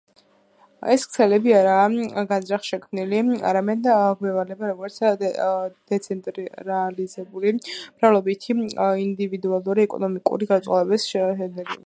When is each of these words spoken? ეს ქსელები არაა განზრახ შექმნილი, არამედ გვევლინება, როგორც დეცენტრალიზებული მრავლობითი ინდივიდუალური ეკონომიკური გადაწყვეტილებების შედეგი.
ეს 0.93 1.03
ქსელები 1.09 1.51
არაა 1.57 2.23
განზრახ 2.31 2.63
შექმნილი, 2.69 3.19
არამედ 3.49 3.89
გვევლინება, 4.21 4.71
როგორც 4.71 4.97
დეცენტრალიზებული 5.93 7.53
მრავლობითი 7.59 8.57
ინდივიდუალური 9.05 9.85
ეკონომიკური 9.89 10.49
გადაწყვეტილებების 10.53 11.07
შედეგი. 11.15 11.79